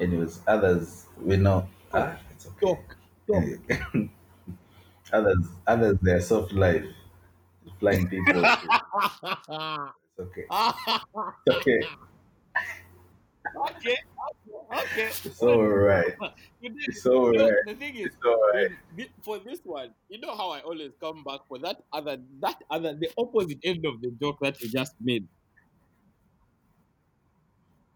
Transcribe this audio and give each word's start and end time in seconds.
Anyways, 0.00 0.40
others 0.46 1.06
we 1.20 1.36
know. 1.36 1.68
Ah, 1.92 2.18
it's 2.30 2.46
okay. 2.46 2.66
Talk, 2.66 2.96
talk. 3.26 3.44
others, 5.12 5.46
others, 5.66 5.98
their 6.02 6.20
soft 6.20 6.52
life, 6.52 6.84
flying 7.80 8.08
people. 8.08 8.42
it's 8.44 10.20
okay. 10.20 10.46
It's 11.46 11.56
okay. 11.58 11.80
okay, 13.70 13.96
okay. 14.72 15.12
It's 15.24 15.42
all 15.42 15.62
right. 15.66 16.14
Did. 16.62 16.76
It's 16.86 17.06
all 17.06 17.32
You 17.32 17.38
know, 17.38 17.50
right. 17.50 17.64
the 17.64 17.74
thing 17.74 17.96
is, 17.96 18.10
right. 18.54 18.70
for 19.22 19.38
this 19.38 19.60
one, 19.64 19.94
you 20.08 20.20
know 20.20 20.34
how 20.36 20.50
I 20.50 20.60
always 20.60 20.92
come 21.00 21.22
back 21.24 21.40
for 21.48 21.58
that 21.60 21.82
other, 21.92 22.18
that 22.40 22.62
other, 22.70 22.94
the 22.94 23.10
opposite 23.18 23.58
end 23.64 23.84
of 23.86 24.00
the 24.00 24.10
joke 24.20 24.38
that 24.42 24.60
you 24.60 24.70
just 24.70 24.94
made. 25.00 25.28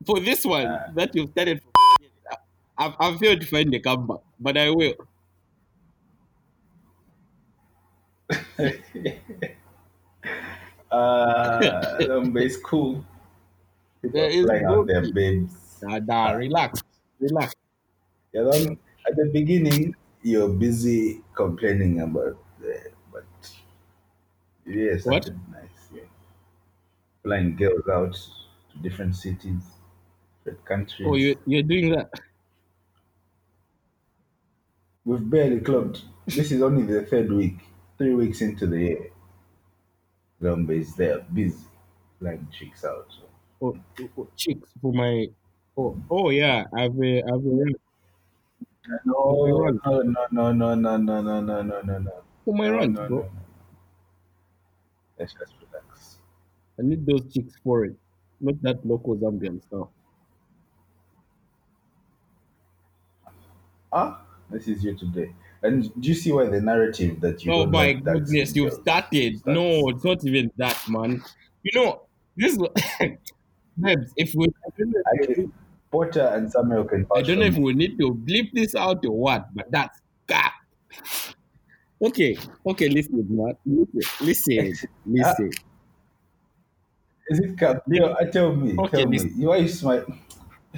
For 0.07 0.21
this 0.21 0.45
one 0.45 0.67
Ah. 0.67 0.93
that 0.95 1.15
you 1.15 1.27
started, 1.29 1.61
I've, 2.79 2.95
I've 3.01 3.19
failed 3.19 3.41
to 3.41 3.47
find 3.47 3.73
the 3.73 3.81
comeback, 3.81 4.21
but 4.39 4.57
I 4.57 4.71
will. 4.71 4.95
uh, 10.91 11.99
um, 12.11 12.37
it's 12.37 12.57
cool. 12.57 13.05
People 14.03 14.21
There 14.21 14.57
are 14.57 14.61
no 14.63 14.81
out 14.81 14.87
their 14.87 15.13
babes. 15.13 15.81
Nah, 15.83 15.99
nah, 15.99 16.31
relax, 16.33 16.83
relax. 17.19 17.55
You 18.33 18.45
know, 18.45 18.77
at 19.07 19.17
the 19.17 19.31
beginning, 19.33 19.95
you're 20.23 20.49
busy 20.49 21.23
complaining 21.35 22.01
about 22.01 22.39
the, 22.61 22.91
but 23.13 23.25
yes, 24.67 25.05
What? 25.05 25.29
nice. 25.51 25.89
Yeah. 25.93 26.03
Flying 27.23 27.57
girls 27.57 27.89
out 27.89 28.15
to 28.15 28.79
different 28.83 29.17
cities, 29.17 29.63
different 30.45 30.65
countries. 30.65 31.09
Oh, 31.11 31.17
you, 31.17 31.37
you're 31.47 31.63
doing 31.63 31.91
that. 31.91 32.11
We've 35.09 35.29
barely 35.31 35.61
clocked. 35.61 36.03
This 36.27 36.53
is 36.53 36.61
only 36.63 36.83
the 36.85 37.01
third 37.07 37.33
week, 37.33 37.59
three 37.97 38.15
weeks 38.15 38.43
into 38.43 38.67
the 38.67 38.79
year. 38.79 39.11
Gombe 40.43 40.71
is 40.71 40.95
there, 40.97 41.21
busy, 41.33 41.65
flying 42.19 42.47
chicks 42.53 42.85
out. 42.85 43.07
So. 43.11 43.25
Oh, 43.63 43.77
oh, 44.01 44.11
oh, 44.19 44.29
chicks 44.37 44.69
for 44.83 44.93
my. 44.93 45.27
Oh, 45.79 45.97
oh 46.11 46.31
yeah, 46.31 46.65
I've, 46.77 46.99
uh, 46.99 47.23
I've, 47.33 47.47
uh, 47.47 47.73
No, 49.05 49.49
run. 49.59 49.81
no, 49.87 50.03
no, 50.31 50.53
no, 50.53 50.75
no, 50.75 50.97
no, 50.97 50.97
no, 51.23 51.41
no, 51.41 51.63
no, 51.63 51.81
no, 51.83 51.99
no. 51.99 52.23
for 52.45 52.55
my 52.55 52.69
No, 52.69 52.75
runs, 52.77 52.97
no, 52.97 53.03
no, 53.09 53.09
bro. 53.09 53.19
no. 53.23 53.41
Let's 55.19 55.35
just 55.35 55.55
relax. 55.61 56.19
I 56.79 56.83
need 56.83 57.07
those 57.07 57.33
chicks 57.33 57.55
for 57.65 57.85
it, 57.87 57.97
not 58.41 58.61
that 58.63 58.87
local 58.87 59.17
Zambian 59.17 59.63
stuff. 59.63 59.89
Ah, 63.93 64.28
this 64.51 64.69
is 64.69 64.85
you 64.85 64.97
today. 64.97 65.35
And 65.63 65.83
do 66.01 66.09
you 66.09 66.15
see 66.15 66.33
why 66.33 66.47
the 66.47 66.61
narrative 66.61 67.21
that 67.21 67.45
you 67.45 67.53
oh 67.53 67.67
my 67.67 67.93
goodness, 67.95 68.55
you've 68.55 68.73
started. 68.73 69.39
starts- 69.39 69.55
No, 69.55 69.89
it's 69.89 70.05
not 70.05 70.25
even 70.25 70.51
that, 70.57 70.81
man. 70.89 71.23
You 71.63 71.81
know, 71.81 72.03
this 72.37 72.57
Babes, 73.81 74.13
if 74.17 74.35
we, 74.35 74.47
I 74.47 74.71
don't, 74.79 74.91
know, 74.91 75.03
Actually, 75.15 75.51
Porter 75.91 76.27
and 76.35 76.51
Samuel 76.51 76.85
can 76.85 77.07
I 77.15 77.23
don't 77.23 77.39
know 77.41 77.47
if 77.47 77.57
we 77.57 77.73
need 77.75 77.99
to 77.99 78.15
bleep 78.15 78.51
this 78.53 78.75
out 78.75 79.05
or 79.05 79.17
what, 79.17 79.47
but 79.55 79.71
that's 79.71 79.99
God. 80.27 80.51
Okay, 82.01 82.37
okay, 82.65 82.89
listen, 82.89 83.27
man. 83.29 83.55
Listen, 83.67 84.27
listen, 84.27 84.73
ah. 85.25 85.35
listen. 85.39 85.51
Is 87.31 87.41
it 87.41 87.59
cap? 87.59 87.83
No, 87.87 88.13
I 88.13 88.23
uh, 88.25 88.31
tell 88.31 88.55
me, 88.55 88.75
Okay, 88.79 88.99
tell 88.99 89.07
me. 89.09 89.19
listen. 89.19 89.43
Why 89.43 89.57
you 89.59 89.69
smile? 89.69 90.07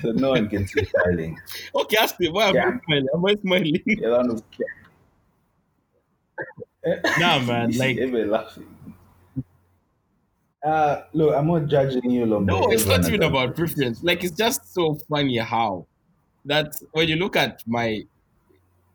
No 0.04 0.30
one 0.30 0.48
can 0.48 0.66
see 0.66 0.84
smiling. 0.84 1.38
Okay, 1.74 1.96
ask 1.98 2.18
me 2.20 2.28
why 2.30 2.48
am 2.48 2.54
Yeah. 2.54 2.68
I 2.68 2.80
smiling? 2.84 3.08
Am 3.14 3.26
I 3.26 3.34
smiling? 3.40 3.84
Don't 4.00 4.44
care. 4.52 4.66
Nah, 7.18 7.38
man, 7.40 7.70
like- 7.78 7.96
even 7.98 8.30
laughing. 8.30 8.66
Uh, 10.62 11.05
look, 11.14 11.34
I'm 11.34 11.46
not 11.46 11.68
judging 11.68 12.10
you, 12.10 12.27
Lombo. 12.27 12.46
No, 12.46 12.70
it's 12.70 12.84
not 12.84 13.06
even 13.08 13.22
about 13.22 13.56
preference. 13.56 14.02
Like 14.02 14.22
it's 14.22 14.36
just 14.36 14.60
so 14.74 14.98
funny 15.08 15.39
how 15.39 15.86
that 16.44 16.72
when 16.92 17.08
you 17.08 17.16
look 17.16 17.36
at 17.36 17.60
my 17.66 18.02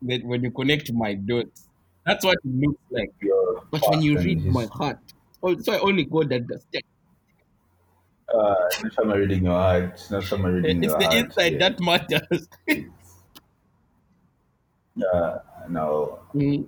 that 0.02 0.24
when 0.24 0.44
you 0.44 0.52
connect 0.52 0.92
my 0.92 1.14
dots, 1.14 1.68
that's 2.04 2.24
what 2.24 2.38
it 2.44 2.48
looks 2.54 2.82
like. 2.90 3.10
Your 3.20 3.62
But 3.72 3.82
when 3.88 4.02
you 4.02 4.16
read 4.18 4.44
my 4.46 4.66
heart, 4.72 4.98
oh, 5.42 5.56
so 5.58 5.72
I 5.72 5.80
only 5.80 6.04
God 6.04 6.32
understand. 6.32 6.84
Uh, 8.34 8.54
not 8.82 8.92
someone 8.92 9.18
reading 9.18 9.44
your 9.44 9.52
heart, 9.52 10.00
not 10.10 10.24
someone 10.24 10.54
reading 10.54 10.82
It's 10.82 10.92
your 10.92 10.98
the 10.98 11.16
inside 11.18 11.52
yeah. 11.54 11.58
that 11.70 11.80
matters. 11.80 12.48
Uh, 15.12 15.38
no, 15.68 16.18
Mm, 16.34 16.66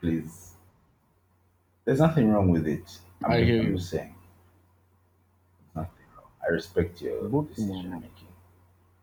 please. 0.00 0.54
There's 1.84 2.00
nothing 2.00 2.30
wrong 2.30 2.50
with 2.50 2.66
it. 2.66 2.98
I'm, 3.24 3.32
I 3.32 3.42
hear 3.44 3.60
I'm 3.62 3.72
you. 3.72 3.78
saying. 3.78 4.14
Nothing 5.74 6.04
wrong. 6.16 6.26
I 6.46 6.52
respect 6.52 7.00
your 7.00 7.24
Book 7.28 7.48
decision 7.54 7.90
making. 7.90 8.28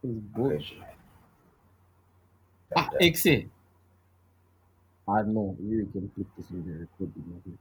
it's 0.04 0.20
both. 0.36 0.52
occasionally. 0.52 0.86
Ah, 2.76 2.90
Exe. 3.02 3.46
Ah, 5.08 5.22
no, 5.24 5.56
you 5.62 5.88
can 5.92 6.08
put 6.10 6.28
this 6.38 6.50
in 6.52 6.66
the 6.66 6.74
recording. 6.80 7.58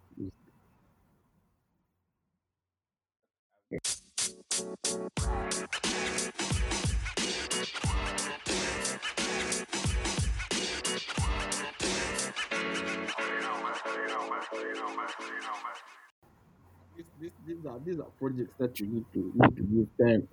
These 17.47 17.67
are 17.67 17.79
these 17.85 18.01
are 18.01 18.09
projects 18.19 18.55
that 18.59 18.81
you 18.81 18.87
need 18.87 19.05
to 19.13 19.33
need 19.35 19.57
to 19.57 19.63
give 19.63 19.89
time. 20.01 20.29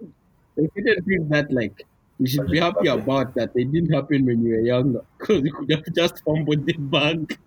You 0.55 0.69
didn't 0.75 1.05
feel 1.05 1.23
that 1.25 1.51
like 1.51 1.85
you 2.19 2.27
should 2.27 2.47
be 2.47 2.59
happy 2.59 2.87
about 2.87 3.35
that 3.35 3.53
they 3.53 3.65
didn't 3.65 3.91
happen 3.91 4.25
when 4.25 4.45
you 4.45 4.55
were 4.55 4.61
younger 4.61 5.03
because 5.17 5.43
you 5.43 5.53
could 5.53 5.71
have 5.71 5.83
just 5.93 6.23
fumbled 6.23 6.65
the 6.65 6.73
bag. 6.73 7.37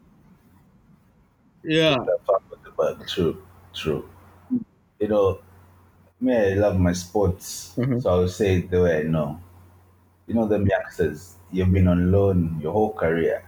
Yeah. 1.63 1.97
with 2.51 2.63
the 2.65 2.71
bug. 2.77 3.09
True, 3.09 3.43
true. 3.73 4.09
You 4.99 5.09
know, 5.09 5.41
me, 6.25 6.37
I 6.37 6.55
love 6.55 6.79
my 6.79 6.93
sports, 6.93 7.75
Mhm. 7.77 8.03
so 8.03 8.11
I 8.11 8.17
would 8.19 8.31
say 8.31 8.57
it 8.59 8.71
the 8.71 8.83
way 8.83 9.01
I 9.01 9.03
know. 9.05 9.41
You 10.27 10.35
know, 10.35 10.49
them 10.49 10.67
youngsters, 10.67 11.37
you've 11.53 11.73
been 11.73 11.89
on 11.89 12.11
loan 12.11 12.59
your 12.61 12.73
whole 12.73 12.93
career. 12.95 13.45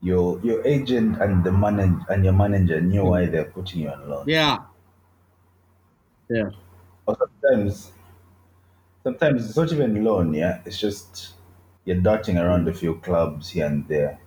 Your 0.00 0.38
your 0.40 0.64
agent 0.64 1.20
and 1.20 1.42
the 1.44 1.50
manage 1.50 2.00
and 2.08 2.24
your 2.24 2.32
manager 2.32 2.80
knew 2.80 3.04
why 3.04 3.26
they're 3.26 3.50
putting 3.56 3.80
you 3.80 3.90
on 3.90 4.08
loan. 4.08 4.24
Yeah. 4.28 4.58
Yeah. 6.28 6.50
Or 7.06 7.16
sometimes, 7.18 7.92
sometimes 9.02 9.46
it's 9.46 9.56
not 9.56 9.72
even 9.72 10.04
loan. 10.04 10.34
Yeah, 10.34 10.60
it's 10.64 10.78
just 10.78 11.34
you're 11.84 12.00
darting 12.00 12.38
around 12.38 12.68
a 12.68 12.74
few 12.74 12.96
clubs 12.96 13.48
here 13.50 13.66
and 13.66 13.88
there. 13.88 14.20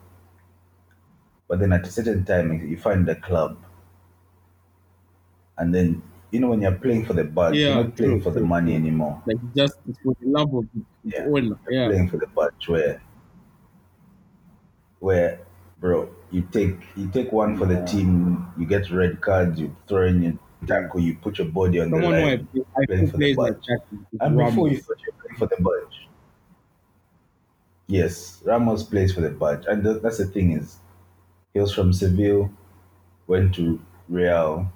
But 1.47 1.59
then 1.59 1.73
at 1.73 1.87
a 1.87 1.91
certain 1.91 2.25
time, 2.25 2.51
you 2.67 2.77
find 2.77 3.07
a 3.07 3.15
club, 3.15 3.57
and 5.57 5.73
then 5.73 6.01
you 6.31 6.39
know 6.39 6.49
when 6.49 6.61
you're 6.61 6.71
playing 6.71 7.05
for 7.05 7.13
the 7.13 7.23
badge, 7.23 7.55
Yeah, 7.55 7.75
you're 7.75 7.83
not 7.83 7.95
playing 7.95 8.21
for 8.21 8.31
the 8.31 8.41
money 8.41 8.73
anymore. 8.75 9.21
Like 9.25 9.37
just 9.55 9.75
it's 9.87 9.99
for 9.99 10.15
the 10.21 10.27
love 10.27 10.53
of 10.53 10.63
it. 10.75 10.83
Yeah. 11.03 11.25
All, 11.25 11.57
yeah. 11.69 11.87
Playing 11.87 12.09
for 12.09 12.17
the 12.17 12.27
badge, 12.27 12.67
where, 12.67 13.01
where, 14.99 15.39
bro, 15.79 16.09
you 16.31 16.41
take 16.51 16.77
you 16.95 17.07
take 17.09 17.31
one 17.31 17.57
for 17.57 17.65
the 17.65 17.83
team, 17.85 18.47
you 18.57 18.65
get 18.65 18.89
red 18.91 19.19
cards, 19.21 19.59
you 19.59 19.75
throw 19.87 20.07
in 20.07 20.23
your 20.23 20.33
tackle, 20.67 21.01
you 21.01 21.15
put 21.15 21.37
your 21.37 21.47
body 21.47 21.81
on 21.81 21.89
Someone 21.89 22.11
the 22.13 22.21
who 22.21 22.25
I, 22.27 22.29
line, 22.29 22.47
I 22.77 22.85
playing 22.85 23.11
for 23.11 23.17
the 23.17 23.35
like 23.35 23.53
badge. 23.53 23.65
that 23.67 23.81
is 23.91 23.99
And 24.21 24.37
before 24.37 24.69
you 24.69 24.77
thought 24.79 24.97
you 25.05 25.13
were 25.13 25.23
playing 25.23 25.37
for 25.37 25.47
the 25.47 25.61
badge. 25.61 26.07
Yes, 27.87 28.41
Ramos 28.45 28.83
plays 28.83 29.13
for 29.13 29.19
the 29.19 29.31
badge, 29.31 29.65
and 29.67 29.83
th- 29.83 30.01
that's 30.01 30.17
the 30.19 30.25
thing 30.25 30.53
is, 30.53 30.77
he 31.53 31.59
was 31.59 31.73
from 31.73 31.91
Seville, 31.91 32.49
went 33.27 33.53
to 33.55 33.81
Real. 34.07 34.71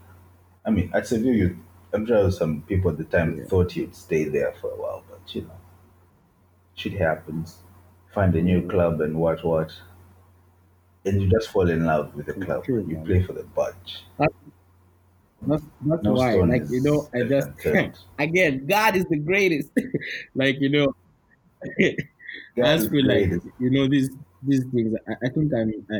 I 0.65 0.71
mean, 0.71 0.89
at 0.93 1.07
Seville, 1.07 1.33
you, 1.33 1.59
I'm 1.93 2.05
sure 2.05 2.31
some 2.31 2.61
people 2.63 2.91
at 2.91 2.97
the 2.97 3.03
time 3.05 3.37
Yeah. 3.37 3.45
thought 3.45 3.75
you'd 3.75 3.95
stay 3.95 4.25
there 4.25 4.53
for 4.59 4.71
a 4.71 4.75
while, 4.75 5.03
but 5.09 5.35
you 5.35 5.43
know, 5.43 5.59
shit 6.75 6.93
happens. 6.93 7.57
Find 8.13 8.35
a 8.35 8.41
new 8.41 8.67
club 8.67 9.01
and 9.01 9.17
what 9.17 9.43
what, 9.43 9.71
and 11.05 11.21
you 11.21 11.29
just 11.29 11.49
fall 11.49 11.69
in 11.69 11.85
love 11.85 12.15
with 12.15 12.25
the 12.27 12.33
club. 12.33 12.63
true, 12.65 12.85
you 12.87 12.95
man. 12.95 13.05
play 13.05 13.21
for 13.23 13.33
the 13.33 13.43
badge. 13.43 14.05
That's, 14.17 14.33
that's, 15.41 15.63
that's 15.81 16.03
No 16.03 16.13
why, 16.13 16.35
like 16.35 16.63
you 16.69 16.81
know, 16.81 17.09
I 17.13 17.23
just 17.23 17.49
again, 18.19 18.65
God 18.67 18.95
is 18.95 19.05
the 19.05 19.19
greatest. 19.19 19.69
like 20.35 20.57
you 20.59 20.69
know, 20.69 20.87
I 21.79 21.95
God 22.57 22.75
just 22.77 22.85
is 22.85 22.89
feel 22.89 23.05
like 23.07 23.29
you 23.59 23.69
know 23.69 23.87
these 23.87 24.09
these 24.41 24.65
things. 24.73 24.95
I, 25.07 25.13
I 25.25 25.29
think 25.29 25.53
I'm 25.53 25.71
I, 25.91 25.99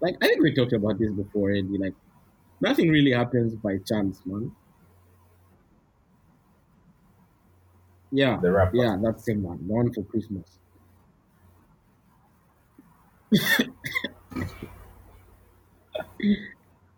like 0.00 0.16
I 0.22 0.26
think 0.28 0.42
we 0.42 0.54
talked 0.54 0.72
about 0.72 0.98
this 0.98 1.12
before 1.12 1.50
already. 1.50 1.78
Like 1.78 1.94
nothing 2.60 2.90
really 2.90 3.12
happens 3.12 3.54
by 3.56 3.78
chance, 3.78 4.20
man. 4.26 4.52
Yeah, 8.10 8.40
The 8.40 8.50
rapper. 8.50 8.76
yeah, 8.76 8.96
that's 9.00 9.24
the 9.26 9.36
one. 9.36 9.64
The 9.68 9.72
one 9.74 9.92
for 9.92 10.02
Christmas. 10.02 10.58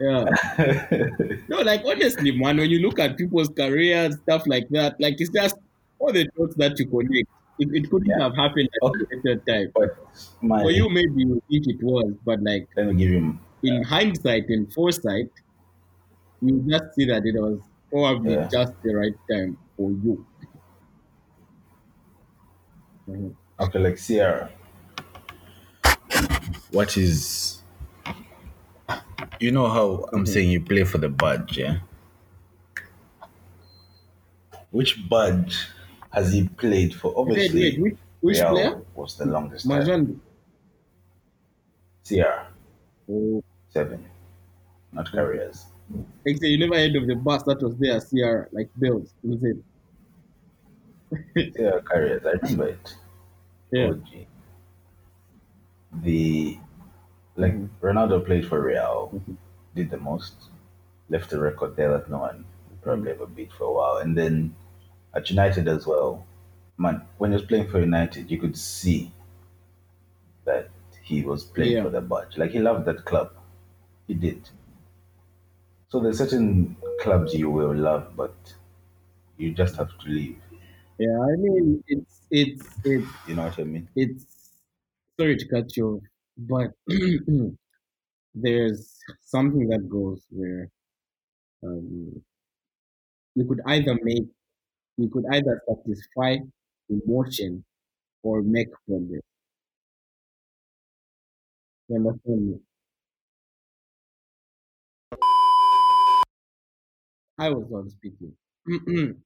yeah. 0.00 0.24
No, 1.48 1.60
like 1.62 1.82
honestly, 1.84 2.32
man, 2.36 2.56
when 2.58 2.70
you 2.70 2.80
look 2.80 2.98
at 2.98 3.16
people's 3.16 3.48
careers, 3.48 4.16
stuff 4.22 4.42
like 4.46 4.68
that, 4.70 4.96
like 5.00 5.16
it's 5.20 5.30
just 5.30 5.56
all 5.98 6.12
the 6.12 6.26
thoughts 6.36 6.54
that 6.56 6.78
you 6.78 6.86
connect. 6.86 7.28
It, 7.58 7.68
it 7.72 7.90
couldn't 7.90 8.16
Yeah. 8.16 8.20
have 8.20 8.34
happened 8.36 8.68
at 8.76 8.82
Okay. 8.82 9.06
a 9.24 9.30
later 9.30 9.42
time. 9.48 9.74
but 9.74 9.90
my 10.42 10.62
For 10.62 10.72
you, 10.72 10.88
maybe 10.90 11.14
you 11.16 11.40
think 11.50 11.66
it 11.68 11.80
was, 11.82 12.14
but 12.24 12.40
like 12.42 12.68
let 12.76 12.86
me 12.86 12.94
give 12.94 13.10
him 13.10 13.40
in 13.62 13.82
hindsight 13.82 14.44
in 14.48 14.70
foresight, 14.70 15.28
you 16.40 16.64
just 16.70 16.84
see 16.94 17.04
that 17.06 17.22
it 17.24 17.34
was 17.38 17.60
probably 17.92 18.36
Yeah. 18.36 18.50
just 18.50 18.72
the 18.82 18.94
right 18.94 19.16
time 19.30 19.58
for 19.76 19.90
you. 19.92 20.26
Mhm. 23.06 23.36
okay 23.58 23.78
like 23.78 23.98
Sierra. 23.98 24.50
What 26.70 26.96
is 26.96 27.62
you 29.40 29.50
know 29.50 29.68
how 29.68 30.08
I'm 30.12 30.26
Mhm. 30.26 30.26
saying 30.26 30.50
you 30.50 30.60
play 30.60 30.84
for 30.84 30.98
the 30.98 31.08
badge, 31.08 31.56
yeah? 31.58 31.78
Which 34.70 35.08
badge 35.10 35.70
has 36.16 36.32
he 36.32 36.48
played 36.48 36.94
for? 36.94 37.08
Wait, 37.12 37.16
Obviously, 37.20 37.60
wait, 37.60 37.80
which, 37.80 37.96
which 38.20 38.38
Real 38.38 38.50
player? 38.50 38.82
was 38.94 39.16
the 39.18 39.26
longest. 39.26 39.68
Majandi. 39.68 40.18
Sierra, 42.02 42.46
Oh, 43.10 43.42
seven, 43.68 44.04
not 44.92 45.10
careers. 45.12 45.66
like 46.24 46.38
say 46.38 46.48
you 46.48 46.58
never 46.58 46.74
heard 46.76 46.96
of 46.96 47.06
the 47.06 47.14
bus 47.14 47.42
that 47.44 47.60
was 47.62 47.76
there, 47.76 48.00
CR, 48.00 48.48
like 48.52 48.68
Bills. 48.78 49.12
Is 49.22 49.42
it? 51.34 51.54
Sierra 51.54 51.82
careers, 51.82 52.24
I 52.24 52.30
remember 52.32 52.68
it. 52.68 52.94
Yeah. 53.72 53.88
OG. 53.90 54.26
The 56.02 56.58
like 57.36 57.52
Mhm. 57.54 57.68
Ronaldo 57.82 58.24
played 58.24 58.46
for 58.46 58.62
Real, 58.62 59.10
Mhm. 59.14 59.36
did 59.74 59.90
the 59.90 59.98
most, 59.98 60.34
left 61.10 61.32
a 61.32 61.38
record 61.38 61.76
there 61.76 61.90
that 61.92 62.08
no 62.08 62.18
one 62.18 62.44
probably 62.82 63.10
ever 63.10 63.26
beat 63.26 63.52
for 63.52 63.64
a 63.64 63.72
while, 63.72 63.96
and 63.98 64.16
then 64.16 64.54
at 65.16 65.30
United 65.30 65.68
as 65.68 65.86
well. 65.86 66.26
Man, 66.78 67.06
when 67.18 67.32
he 67.32 67.36
was 67.38 67.46
playing 67.46 67.68
for 67.70 67.80
United, 67.80 68.30
you 68.30 68.38
could 68.38 68.58
see 68.58 69.12
that 70.44 70.70
he 71.02 71.22
was 71.22 71.44
playing 71.44 71.76
Yeah. 71.76 71.80
for 71.80 71.90
the 71.90 72.00
badge. 72.00 72.36
Like 72.38 72.52
he 72.52 72.58
loved 72.58 72.86
that 72.86 73.04
club. 73.04 73.32
He 74.06 74.14
did. 74.14 74.50
So 75.88 75.98
there's 75.98 76.18
certain 76.18 76.76
clubs 77.00 77.34
you 77.34 77.50
will 77.50 77.74
love, 77.74 78.14
but 78.14 78.54
you 79.38 79.52
just 79.54 79.76
have 79.76 79.98
to 79.98 80.08
leave. 80.08 80.40
Yeah, 80.98 81.18
I 81.20 81.36
mean, 81.36 81.82
it's 81.86 82.26
it's 82.30 82.80
it's 82.84 83.12
You 83.26 83.34
know 83.34 83.44
what 83.44 83.58
I 83.58 83.64
mean? 83.64 83.88
it's 83.96 84.26
sorry 85.20 85.36
to 85.36 85.48
cut 85.48 85.76
you 85.76 85.86
off, 85.96 86.02
but 86.38 86.70
there's 88.34 88.98
something 89.22 89.68
that 89.68 89.88
goes 89.88 90.24
where 90.30 90.70
um, 91.64 92.24
you 93.36 93.46
could 93.46 93.60
either 93.66 93.96
make 94.02 94.24
you 94.98 95.08
could 95.08 95.24
either 95.32 95.62
satisfy 95.68 96.36
emotion 96.90 97.64
or 98.22 98.42
make 98.42 98.68
progress. 98.88 99.22
You 101.88 101.96
understand 101.96 102.46
me? 102.48 102.60
I 107.38 107.48
was 107.50 107.66
not 107.70 107.90
speaking. 107.90 108.36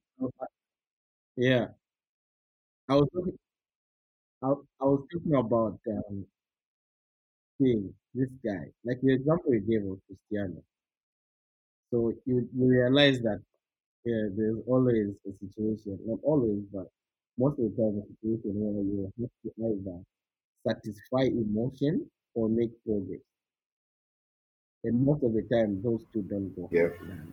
yeah, 1.37 1.69
I 2.90 2.96
was 2.96 3.08
talking, 3.14 3.38
I, 4.43 4.49
I 4.49 4.84
was 4.84 5.06
talking 5.11 5.34
about 5.34 5.81
um, 5.88 6.26
seeing 7.56 7.94
this 8.12 8.28
guy, 8.44 8.72
like 8.84 9.00
the 9.02 9.12
example 9.14 9.55
you 9.55 9.61
gave 9.61 9.88
of 9.88 10.00
Cristiano. 10.08 10.64
So 11.93 12.12
you 12.26 12.49
you 12.52 12.67
realize 12.67 13.20
that 13.22 13.43
yeah, 14.05 14.29
there's 14.37 14.58
always 14.67 15.08
a 15.26 15.32
situation, 15.41 15.99
not 16.06 16.20
always, 16.23 16.62
but 16.73 16.87
most 17.38 17.58
of 17.58 17.64
the 17.64 17.82
time, 17.82 18.02
a 18.02 18.06
situation 18.08 18.52
where 18.56 18.85
you 18.85 19.12
have 19.20 19.31
to 19.44 19.50
either 19.69 19.99
satisfy 20.67 21.25
emotion 21.25 22.11
or 22.35 22.49
make 22.49 22.70
progress. 22.85 23.20
And 24.85 24.94
mm. 25.00 25.05
most 25.05 25.23
of 25.25 25.32
the 25.35 25.43
time, 25.52 25.82
those 25.82 26.05
two 26.12 26.23
don't 26.23 26.55
go 26.56 26.69
Yeah. 26.73 26.82
hand 26.82 26.93
in 27.02 27.08
hand. 27.17 27.32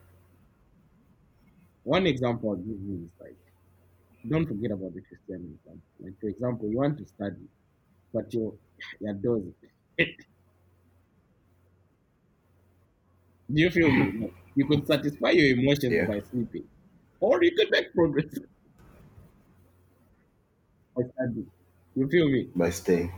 One 1.84 2.06
example 2.08 2.50
I'll 2.52 2.58
give 2.58 2.82
you 2.82 3.06
is 3.06 3.12
like, 3.22 3.38
don't 4.28 4.48
forget 4.48 4.72
about 4.72 4.94
the 4.94 5.02
Christian 5.02 5.56
example. 5.56 5.88
Like, 6.02 6.20
for 6.20 6.28
example, 6.30 6.70
you 6.70 6.78
want 6.78 6.98
to 6.98 7.06
study, 7.06 7.48
but 8.14 8.34
you're, 8.34 8.54
you're 9.00 9.14
dozing. 9.14 9.54
Do 13.54 13.62
you 13.62 13.70
feel 13.70 13.92
me? 13.92 14.14
You 14.56 14.66
could 14.68 14.88
satisfy 14.88 15.32
your 15.32 15.58
emotions 15.58 16.00
Yeah. 16.00 16.08
by 16.08 16.22
sleeping, 16.22 16.70
or 17.20 17.44
you 17.44 17.52
could 17.58 17.70
make 17.72 17.94
progress 17.94 18.34
by 20.96 21.04
studying. 21.14 21.52
You 21.96 22.10
feel 22.10 22.28
me? 22.30 22.52
By 22.56 22.72
staying. 22.72 23.12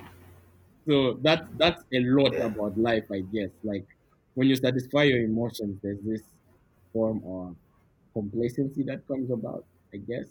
So 0.87 1.13
that's 1.21 1.47
that's 1.55 1.81
a 1.93 1.99
lot 2.01 2.33
Yeah. 2.33 2.49
about 2.49 2.77
life, 2.77 3.05
I 3.11 3.21
guess. 3.21 3.51
Like 3.63 3.87
when 4.33 4.47
you 4.47 4.55
satisfy 4.55 5.03
your 5.03 5.21
emotions, 5.23 5.79
there's 5.81 6.01
this 6.03 6.23
form 6.93 7.23
of 7.25 7.57
complacency 8.13 8.83
that 8.83 9.07
comes 9.07 9.31
about, 9.31 9.65
I 9.93 9.97
guess. 9.97 10.29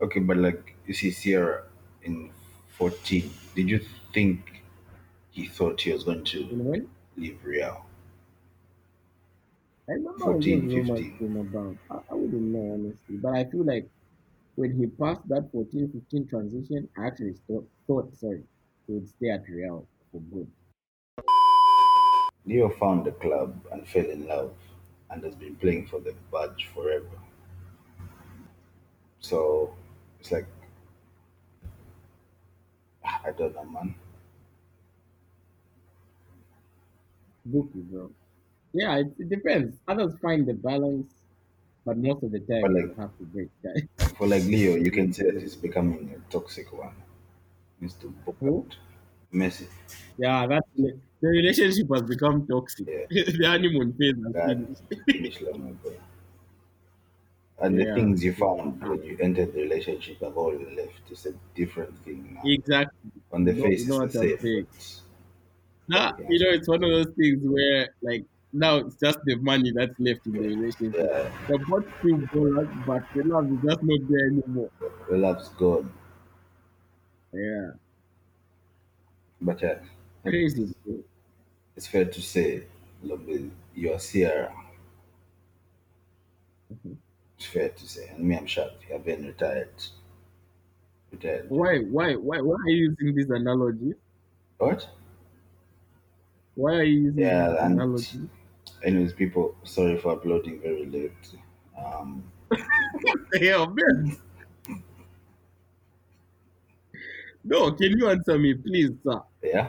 Okay, 0.00 0.20
but 0.20 0.36
like 0.36 0.74
you 0.86 0.94
see 0.94 1.10
Sierra 1.10 1.64
in 2.02 2.30
14, 2.76 3.30
did 3.54 3.68
you 3.68 3.80
think 4.12 4.55
he 5.36 5.46
thought 5.46 5.82
he 5.82 5.92
was 5.92 6.02
going 6.04 6.24
to 6.24 6.44
when? 6.48 6.90
leave 7.16 7.44
Real? 7.44 7.84
I 9.88 9.94
remember 9.94 10.18
14, 10.22 10.62
what 10.62 10.68
rumors 10.72 11.08
15. 11.08 11.18
came 11.18 11.36
about. 11.36 11.76
I, 11.90 12.00
I 12.10 12.14
wouldn't 12.14 12.40
know 12.40 12.74
honestly, 12.74 13.16
but 13.16 13.34
I 13.34 13.44
feel 13.50 13.64
like 13.64 13.90
when 14.56 14.78
he 14.78 14.86
passed 14.88 15.28
that 15.28 15.50
14, 15.52 15.92
15 15.92 16.28
transition, 16.28 16.90
I 16.96 17.06
actually 17.08 17.34
thought, 17.48 17.70
thought 17.86 18.14
sorry, 18.16 18.46
he 18.86 18.94
would 18.94 19.08
stay 19.08 19.30
at 19.30 19.48
Real 19.48 19.88
for 20.12 20.20
good. 20.22 20.52
Leo 22.46 22.70
found 22.70 23.04
the 23.04 23.12
club 23.12 23.66
and 23.70 23.86
fell 23.86 24.06
in 24.08 24.26
love 24.26 24.56
and 25.10 25.22
has 25.22 25.34
been 25.34 25.54
playing 25.56 25.86
for 25.86 26.00
the 26.00 26.14
badge 26.32 26.64
forever. 26.72 27.20
So 29.20 29.74
it's 30.20 30.30
like, 30.32 30.46
I 33.04 33.32
don't 33.32 33.54
know, 33.54 33.64
man. 33.64 33.94
Bookie, 37.52 37.80
bro. 37.90 38.10
Yeah, 38.72 38.96
it, 38.98 39.08
it 39.18 39.28
depends. 39.28 39.76
Others 39.88 40.18
find 40.20 40.46
the 40.46 40.54
balance, 40.54 41.12
but 41.84 41.96
most 41.96 42.22
of 42.24 42.32
the 42.32 42.40
time 42.40 42.62
But 42.62 42.70
you 42.72 42.86
like- 42.88 42.96
have 42.98 43.16
to 43.18 43.24
break 43.24 43.50
that. 43.62 43.88
For 44.18 44.26
like 44.26 44.44
Leo, 44.44 44.76
you 44.76 44.90
can 44.90 45.12
say 45.12 45.30
that 45.30 45.40
he's 45.40 45.56
becoming 45.56 46.14
a 46.16 46.32
toxic 46.32 46.72
one. 46.72 46.94
Mr. 47.82 48.12
out. 48.28 48.76
Messi. 49.32 49.66
Yeah, 50.18 50.46
that's 50.46 50.68
the 50.76 51.28
relationship 51.28 51.88
has 51.92 52.02
become 52.02 52.46
toxic. 52.46 52.86
Yeah. 52.88 53.06
the 53.10 53.46
honeymoon 53.46 53.92
phase 53.94 54.14
has 54.24 54.46
finished. 54.46 54.82
Finish 55.06 55.40
long 55.42 55.68
ago. 55.70 55.92
And 57.58 57.78
the 57.78 57.84
things 57.94 58.22
you 58.22 58.34
found 58.34 58.82
when 58.82 59.02
you 59.02 59.16
entered 59.18 59.52
the 59.54 59.62
relationship 59.62 60.20
have 60.20 60.36
all 60.36 60.52
left. 60.54 61.00
It's 61.10 61.26
a 61.26 61.32
different 61.54 61.98
thing 62.04 62.34
now. 62.34 62.42
Exactly. 62.44 63.10
On 63.32 63.44
the 63.44 63.52
know- 63.54 63.62
face, 63.64 63.88
it's 63.88 64.12
the 64.12 64.36
same. 64.38 64.66
Nah, 65.88 66.12
you 66.28 66.38
know, 66.40 66.50
it's 66.50 66.68
one 66.68 66.82
of 66.84 66.90
those 66.90 67.12
things 67.16 67.40
where 67.44 67.88
like 68.02 68.24
now 68.52 68.76
it's 68.78 68.96
just 68.96 69.18
the 69.24 69.36
money 69.36 69.72
that's 69.74 69.94
left 69.98 70.26
in 70.26 70.32
the 70.32 70.40
relationship. 70.48 70.94
Yeah, 70.94 71.30
The 71.48 71.58
both 71.58 71.86
still 71.98 72.26
dollars, 72.32 72.70
but 72.86 73.02
the 73.14 73.22
love 73.24 73.46
is 73.52 73.60
just 73.62 73.80
not 73.82 74.00
there 74.08 74.26
anymore. 74.28 74.70
the 75.08 75.16
love's 75.16 75.48
gone. 75.50 75.92
Yeah, 77.32 77.76
But 79.40 79.62
uh, 79.64 79.76
crazy. 80.24 80.74
it's 81.76 81.86
fair 81.86 82.04
to 82.06 82.22
say, 82.22 82.64
look, 83.02 83.22
you're 83.74 83.98
Sierra. 83.98 84.54
Mhm. 86.70 86.96
It's 87.38 87.46
fair 87.46 87.70
to 87.70 87.88
say. 87.88 88.08
And 88.10 88.24
me, 88.24 88.36
I'm 88.36 88.46
shocked. 88.46 88.84
You've 88.90 89.02
been 89.04 89.24
retired. 89.24 89.72
Retired. 91.10 91.48
Why, 91.48 91.78
why, 91.78 92.14
why, 92.14 92.40
why 92.40 92.54
are 92.54 92.68
you 92.70 92.94
using 93.00 93.14
this 93.16 93.30
analogy? 93.30 93.94
What? 94.58 94.88
Why 96.56 96.74
are 96.76 96.82
you 96.82 97.00
using 97.02 97.20
Yeah, 97.20 97.50
this 97.50 97.60
and- 97.62 97.74
analogy? 97.74 98.20
Anyways, 98.82 99.12
people, 99.12 99.54
sorry 99.64 99.96
for 99.98 100.12
uploading 100.12 100.60
very 100.60 100.86
late. 100.86 101.12
Um, 101.78 102.24
Hell, 103.40 103.68
man. 103.72 104.16
No, 107.44 107.70
can 107.72 107.96
you 107.98 108.08
answer 108.08 108.38
me, 108.38 108.54
please, 108.54 108.90
sir? 109.04 109.22
yeah. 109.42 109.68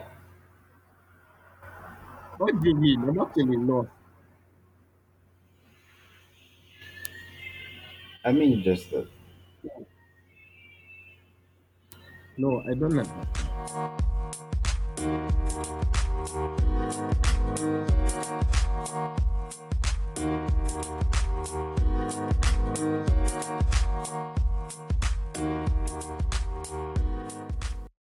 What 2.38 2.60
do 2.60 2.68
you 2.68 2.74
mean? 2.76 3.02
I'm 3.08 3.18
actually 3.20 3.56
lost. 3.56 3.88
I 8.24 8.32
mean, 8.32 8.62
just 8.62 8.90
that. 8.90 9.08
No, 12.36 12.62
I 12.70 12.74
don't 12.74 12.94
Thank 16.28 16.58